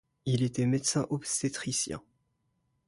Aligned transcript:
Il 0.25 0.41
était 0.41 0.65
médecin 0.65 1.05
obstétricien. 1.11 2.01